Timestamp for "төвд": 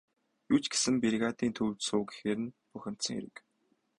1.57-1.79